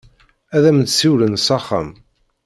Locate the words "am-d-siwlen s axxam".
0.69-1.89